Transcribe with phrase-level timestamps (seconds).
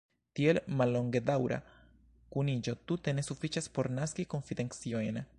[0.37, 1.59] Tiel mallongedaŭra
[2.35, 5.21] kuniĝo tute ne sufiĉas por naski konfidenciojn.